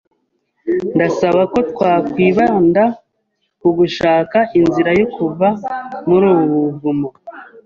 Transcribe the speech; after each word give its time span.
Ndasaba 0.95 1.41
ko 1.53 1.59
twakwibanda 1.71 2.83
ku 3.59 3.69
gushaka 3.77 4.37
inzira 4.59 4.91
yo 4.99 5.07
kuva 5.15 5.47
muri 6.09 6.25
ubu 6.33 6.45
buvumo. 6.63 7.09